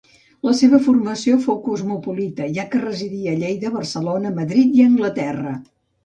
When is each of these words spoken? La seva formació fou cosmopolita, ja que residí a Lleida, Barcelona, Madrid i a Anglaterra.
La 0.47 0.51
seva 0.59 0.77
formació 0.83 1.35
fou 1.41 1.57
cosmopolita, 1.65 2.47
ja 2.55 2.65
que 2.71 2.81
residí 2.83 3.19
a 3.31 3.33
Lleida, 3.41 3.71
Barcelona, 3.75 4.31
Madrid 4.39 4.73
i 4.79 4.81
a 4.85 4.89
Anglaterra. 4.93 5.53